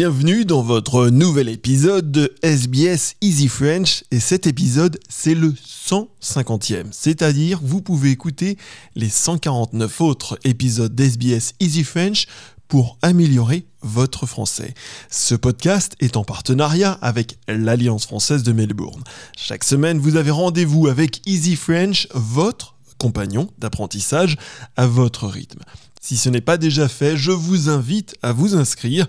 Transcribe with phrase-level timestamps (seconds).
[0.00, 6.84] Bienvenue dans votre nouvel épisode de SBS Easy French et cet épisode c'est le 150e,
[6.92, 8.58] c'est-à-dire vous pouvez écouter
[8.94, 12.28] les 149 autres épisodes d'SBS Easy French
[12.68, 14.72] pour améliorer votre français.
[15.10, 19.02] Ce podcast est en partenariat avec l'Alliance française de Melbourne.
[19.36, 24.36] Chaque semaine, vous avez rendez-vous avec Easy French, votre compagnon d'apprentissage
[24.76, 25.64] à votre rythme.
[26.00, 29.08] Si ce n'est pas déjà fait, je vous invite à vous inscrire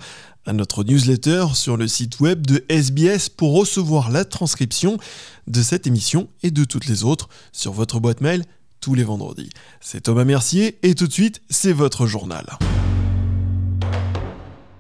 [0.50, 4.98] à notre newsletter sur le site web de SBS pour recevoir la transcription
[5.46, 8.44] de cette émission et de toutes les autres sur votre boîte mail
[8.82, 9.52] tous les vendredis.
[9.80, 12.58] C'est Thomas Mercier et tout de suite, c'est votre journal.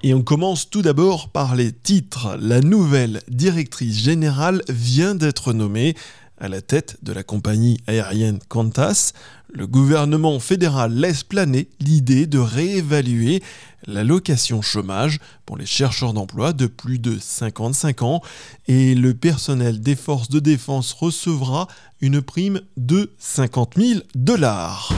[0.02, 2.36] Et on commence tout d'abord par les titres.
[2.40, 5.94] La nouvelle directrice générale vient d'être nommée
[6.40, 9.14] à la tête de la compagnie aérienne Qantas.
[9.52, 13.42] Le gouvernement fédéral laisse planer l'idée de réévaluer
[13.88, 18.22] l'allocation chômage pour les chercheurs d'emploi de plus de 55 ans
[18.68, 21.68] et le personnel des forces de défense recevra
[22.02, 24.94] une prime de 50 000 dollars.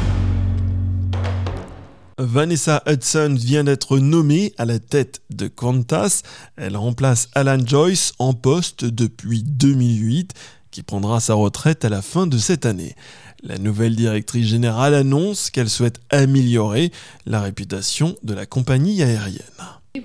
[2.17, 6.21] Vanessa Hudson vient d'être nommée à la tête de Qantas.
[6.55, 10.33] Elle remplace Alan Joyce en poste depuis 2008,
[10.71, 12.95] qui prendra sa retraite à la fin de cette année.
[13.43, 16.91] La nouvelle directrice générale annonce qu'elle souhaite améliorer
[17.25, 19.41] la réputation de la compagnie aérienne.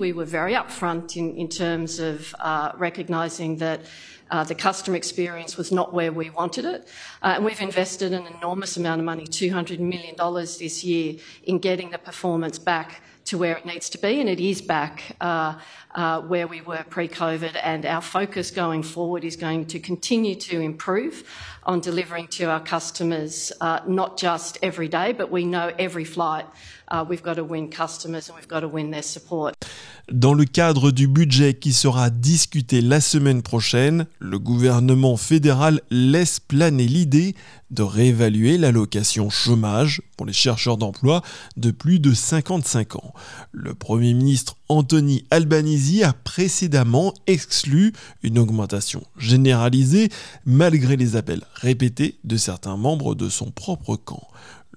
[0.00, 3.82] We were very upfront in, in terms of uh, recognising that
[4.30, 6.88] uh, the customer experience was not where we wanted it.
[7.22, 10.16] Uh, and we've invested an enormous amount of money, $200 million
[10.58, 14.40] this year, in getting the performance back to where it needs to be, and it
[14.40, 15.58] is back uh,
[15.94, 17.58] uh, where we were pre-COVID.
[17.62, 21.24] And our focus going forward is going to continue to improve
[21.64, 26.46] on delivering to our customers, uh, not just every day, but we know every flight
[26.88, 29.56] uh, we've got to win customers and we've got to win their support.
[30.12, 36.38] Dans le cadre du budget qui sera discuté la semaine prochaine, le gouvernement fédéral laisse
[36.38, 37.34] planer l'idée
[37.72, 41.22] de réévaluer l'allocation chômage pour les chercheurs d'emploi
[41.56, 43.14] de plus de 55 ans.
[43.50, 50.10] Le Premier ministre Anthony Albanese a précédemment exclu une augmentation généralisée
[50.44, 54.22] malgré les appels répétés de certains membres de son propre camp.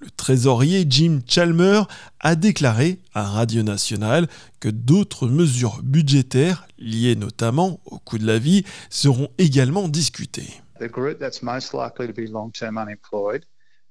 [0.00, 1.82] Le trésorier Jim Chalmer
[2.20, 4.28] a déclaré à Radio Nationale
[4.58, 10.62] que d'autres mesures budgétaires, liées notamment au coût de la vie, seront également discutées.
[10.78, 13.44] The group that's most likely to be long-term unemployed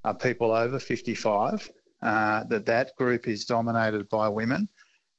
[0.03, 1.69] are people over 55.
[2.01, 4.67] Uh, that that group is dominated by women.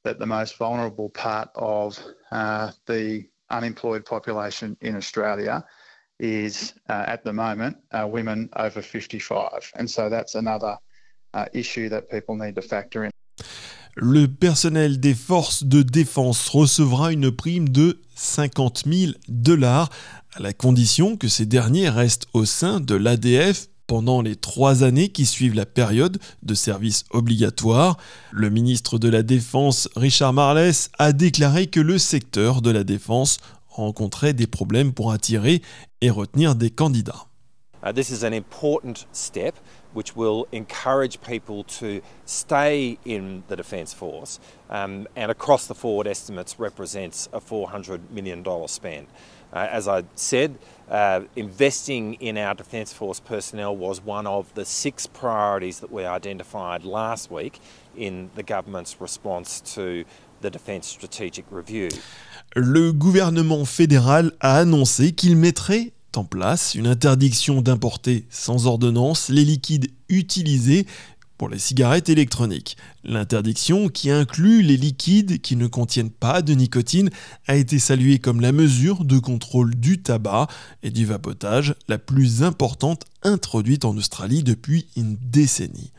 [0.03, 1.97] That the most vulnerable part of
[2.31, 5.63] uh, the unemployed population in Australia
[6.21, 9.73] is uh, at the moment uh, women over 55.
[9.75, 10.77] And so that's another
[11.33, 13.09] uh, issue that people need to factor in.
[13.95, 19.89] Le personnel des forces de défense recevra une prime de 50 000 dollars
[20.33, 25.09] à la condition que ces derniers restent au sein de l'ADF pendant les trois années
[25.09, 27.97] qui suivent la période de service obligatoire.
[28.31, 33.39] Le ministre de la Défense, Richard Marles, a déclaré que le secteur de la défense
[33.71, 35.61] rencontrait des problèmes pour attirer
[36.01, 37.27] et retenir des candidats.
[37.83, 39.55] Uh, this is an important step
[39.93, 44.39] which will encourage people to stay in the Defence Force
[44.69, 49.07] um, and across the forward estimates represents a $400 million spend.
[49.51, 50.57] Uh, as I said,
[50.89, 56.05] uh, investing in our Defence Force personnel was one of the six priorities that we
[56.05, 57.59] identified last week
[57.97, 60.05] in the government's response to
[62.55, 69.45] Le gouvernement fédéral a annoncé qu'il mettrait en place une interdiction d'importer sans ordonnance les
[69.45, 70.85] liquides utilisés
[71.37, 72.77] pour les cigarettes électroniques.
[73.03, 77.09] L'interdiction, qui inclut les liquides qui ne contiennent pas de nicotine,
[77.47, 80.45] a été saluée comme la mesure de contrôle du tabac
[80.83, 85.91] et du vapotage la plus importante introduite en Australie depuis une décennie.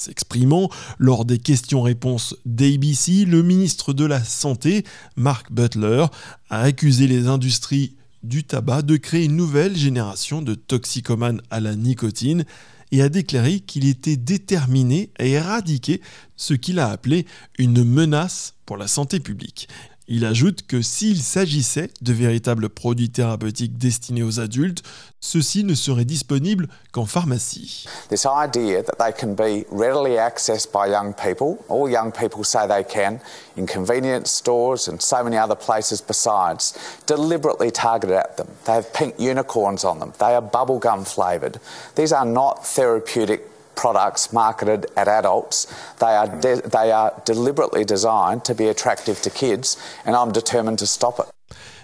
[0.00, 6.06] S'exprimant lors des questions-réponses d'ABC, le ministre de la Santé, Mark Butler,
[6.48, 11.76] a accusé les industries du tabac de créer une nouvelle génération de toxicomanes à la
[11.76, 12.46] nicotine
[12.92, 16.00] et a déclaré qu'il était déterminé à éradiquer
[16.34, 17.26] ce qu'il a appelé
[17.58, 19.68] une menace pour la santé publique.
[20.12, 24.82] Il ajoute que s'il s'agissait de véritables produits thérapeutiques destinés aux adultes,
[25.20, 27.86] ceux-ci ne seraient disponibles qu'en pharmacie.
[28.08, 32.66] This idea that they can be readily accessed by young people, all young people say
[32.66, 33.20] they can,
[33.56, 36.74] in convenience stores and so many other places besides,
[37.06, 38.48] deliberately targeted at them.
[38.64, 40.12] They have pink unicorns on them.
[40.18, 41.60] They are bubblegum flavoured.
[41.94, 43.42] These are not therapeutic
[43.80, 45.66] products marketed at adults.
[45.98, 51.26] They are, deliberately designed to be attractive to kids, and I'm determined to stop it.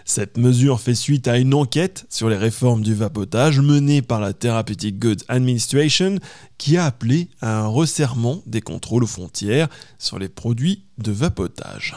[0.08, 4.32] Cette mesure fait suite à une enquête sur les réformes du vapotage menée par la
[4.32, 6.18] Therapeutic Goods Administration
[6.58, 9.66] qui a appelé à un resserrement des contrôles aux frontières
[9.98, 11.96] sur les produits de vapotage.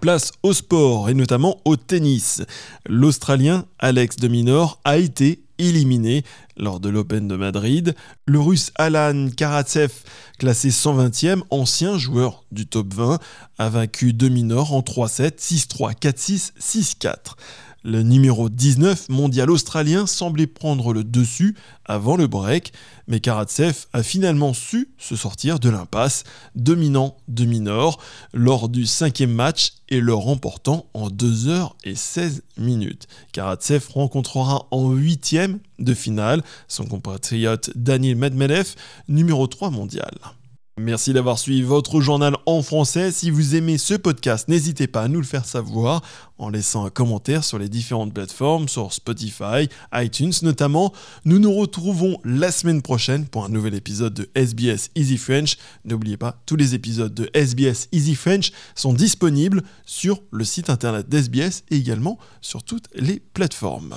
[0.00, 2.42] Place au sport et notamment au tennis.
[2.88, 6.24] L'Australien Alex de Minor a été éliminé
[6.56, 7.94] lors de l'Open de Madrid.
[8.26, 9.92] Le Russe Alan Karatsev,
[10.38, 13.18] classé 120e, ancien joueur du top 20,
[13.58, 17.36] a vaincu de Minor en 3-7, 6-3, 4-6, 6-4.
[17.82, 21.56] Le numéro 19 mondial australien semblait prendre le dessus
[21.86, 22.72] avant le break,
[23.08, 26.24] mais Karatsev a finalement su se sortir de l'impasse,
[26.54, 27.98] dominant demi-nord
[28.34, 33.08] lors du cinquième match et le remportant en 2 h et 16 minutes.
[33.32, 38.74] Karatsev rencontrera en huitième de finale son compatriote Daniel Medvedev,
[39.08, 40.12] numéro 3 mondial.
[40.80, 43.12] Merci d'avoir suivi votre journal en français.
[43.12, 46.00] Si vous aimez ce podcast, n'hésitez pas à nous le faire savoir
[46.38, 50.94] en laissant un commentaire sur les différentes plateformes, sur Spotify, iTunes notamment.
[51.26, 55.58] Nous nous retrouvons la semaine prochaine pour un nouvel épisode de SBS Easy French.
[55.84, 61.10] N'oubliez pas, tous les épisodes de SBS Easy French sont disponibles sur le site internet
[61.10, 63.96] d'SBS et également sur toutes les plateformes.